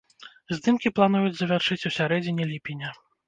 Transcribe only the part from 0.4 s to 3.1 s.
Здымкі плануюць завяршыць у сярэдзіне ліпеня.